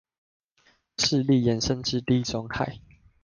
[0.97, 2.79] 勢力伸展至地中海